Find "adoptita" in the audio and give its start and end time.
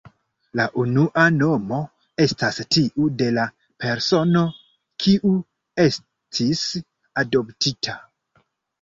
7.25-8.01